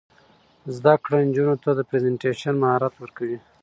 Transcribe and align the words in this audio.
زده 0.75 0.93
کړه 1.03 1.17
نجونو 1.27 1.55
ته 1.63 1.69
د 1.75 1.79
پریزنټیشن 1.89 2.53
مهارت 2.63 2.93
ورکوي. 2.97 3.37